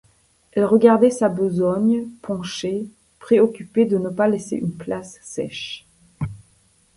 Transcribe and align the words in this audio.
Elle 0.53 0.65
regardait 0.65 1.11
sa 1.11 1.29
besogne, 1.29 2.07
penchée, 2.23 2.87
préoccupée 3.19 3.85
de 3.85 3.99
ne 3.99 4.09
pas 4.09 4.27
laisser 4.27 4.55
une 4.55 4.73
place 4.75 5.19
sèche. 5.21 5.85